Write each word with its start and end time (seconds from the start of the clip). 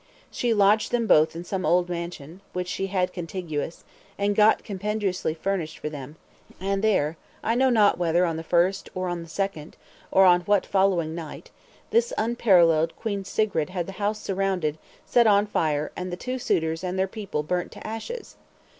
She 0.31 0.51
lodged 0.51 0.89
them 0.91 1.05
both 1.05 1.35
in 1.35 1.43
some 1.43 1.63
old 1.63 1.87
mansion, 1.87 2.41
which 2.53 2.67
she 2.67 2.87
had 2.87 3.13
contiguous, 3.13 3.83
and 4.17 4.35
got 4.35 4.63
compendiously 4.63 5.35
furnished 5.35 5.77
for 5.77 5.89
them; 5.89 6.15
and 6.59 6.83
there, 6.83 7.17
I 7.43 7.53
know 7.53 7.69
not 7.69 7.99
whether 7.99 8.25
on 8.25 8.35
the 8.35 8.43
first 8.43 8.89
or 8.95 9.07
on 9.09 9.21
the 9.21 9.29
second, 9.29 9.77
or 10.09 10.25
on 10.25 10.41
what 10.41 10.65
following 10.65 11.13
night, 11.13 11.51
this 11.91 12.13
unparalleled 12.17 12.95
Queen 12.95 13.23
Sigrid 13.23 13.69
had 13.69 13.85
the 13.85 13.91
house 14.01 14.19
surrounded, 14.19 14.79
set 15.05 15.27
on 15.27 15.45
fire, 15.45 15.91
and 15.95 16.11
the 16.11 16.17
two 16.17 16.39
suitors 16.39 16.83
and 16.83 16.97
their 16.97 17.07
people 17.07 17.43
burnt 17.43 17.71
to 17.73 17.85
ashes! 17.87 18.37